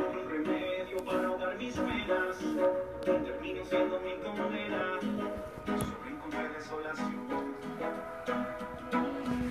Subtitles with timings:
[0.00, 2.36] un remedio para ahogar mis penas.
[3.04, 4.98] Termino siendo mi condena.
[5.66, 7.54] Solo encontré desolación.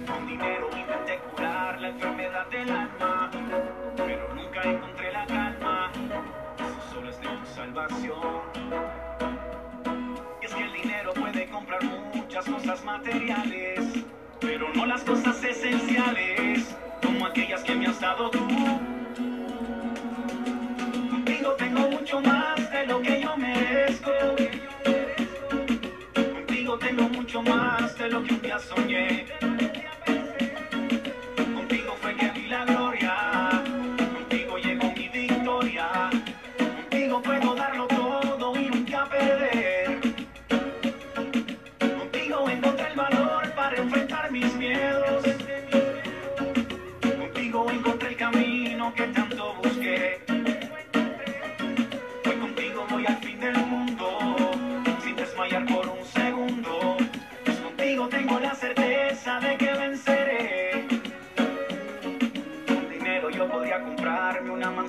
[0.07, 3.31] Con dinero intenté curar la enfermedad del alma.
[3.96, 5.91] Pero nunca encontré la calma.
[6.91, 8.41] Solo es de tu salvación.
[10.41, 14.05] Y es que el dinero puede comprar muchas cosas materiales.
[14.39, 16.75] Pero no las cosas esenciales.
[17.04, 18.59] Como aquellas que me has dado tú.
[27.29, 29.25] Mucho más de lo que un día soñé.
[31.54, 33.64] Contigo fue que vi la gloria.
[34.16, 36.09] Contigo llegó mi victoria.
[36.58, 40.00] Contigo puedo darlo todo y nunca perder.
[42.00, 45.23] Contigo encontré el valor para enfrentar mis miedos.
[47.19, 50.28] Contigo encontré el camino que tanto busqué.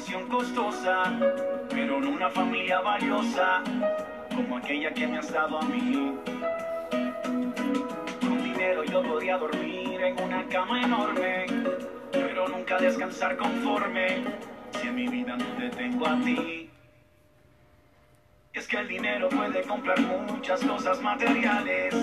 [0.01, 1.13] Mansión costosa,
[1.69, 3.63] pero no una familia valiosa
[4.35, 6.17] como aquella que me has dado a mí.
[8.19, 11.45] Con dinero yo podría dormir en una cama enorme,
[12.13, 14.25] pero nunca descansar conforme
[14.81, 16.71] si en mi vida no te tengo a ti.
[18.55, 21.95] Es que el dinero puede comprar muchas cosas materiales,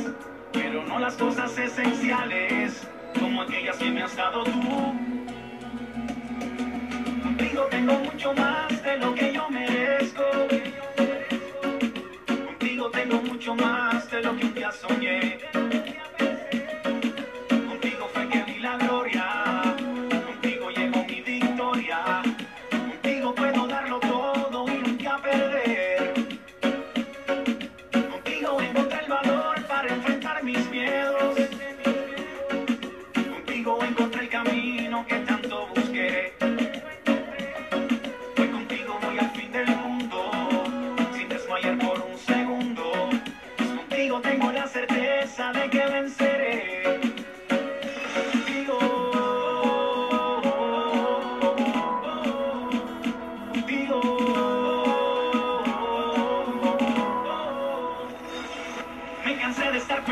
[0.53, 2.87] pero no las cosas esenciales,
[3.19, 5.16] como aquellas que me has dado tú.
[13.47, 15.37] Mucho más de lo que un día soñé.
[17.47, 19.25] Contigo fue que vi la gloria.
[20.25, 22.23] Contigo llegó mi victoria.
[22.69, 26.13] Contigo puedo darlo todo y nunca perder.
[28.11, 31.37] Contigo encontré el valor para enfrentar mis miedos.
[33.13, 35.19] Contigo encontré el camino que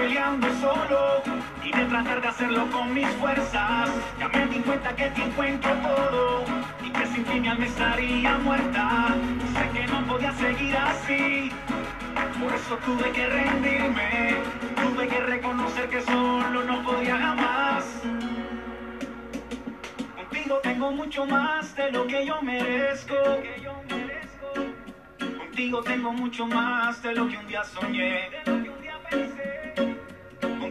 [0.06, 1.24] peleando solo
[1.64, 3.90] y de tratar de hacerlo con mis fuerzas.
[4.20, 6.46] Ya me di cuenta que te encuentro todo
[6.84, 9.16] y que sin ti mi alma estaría muerta.
[9.54, 11.52] Sé que no podía seguir así,
[12.40, 14.36] por eso tuve que rendirme.
[14.84, 17.86] Tuve que reconocer que solo no podía jamás.
[20.18, 23.16] Contigo tengo mucho más de lo que yo merezco.
[25.40, 28.65] Contigo tengo mucho más de lo que un día soñé.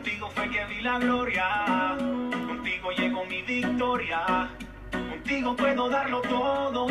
[0.05, 1.97] Contigo fue que vi la gloria.
[2.47, 4.51] Contigo llegó mi victoria.
[4.93, 6.87] Contigo puedo darlo todo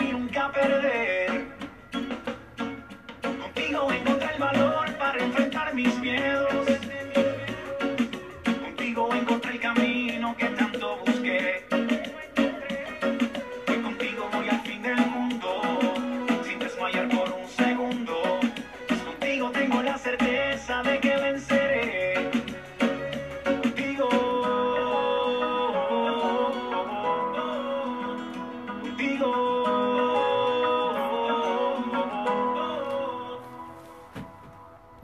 [29.03, 29.42] contigo.